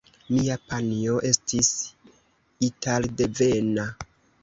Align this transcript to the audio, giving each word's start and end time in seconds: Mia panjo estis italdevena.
Mia 0.37 0.55
panjo 0.71 1.19
estis 1.33 1.71
italdevena. 2.71 3.89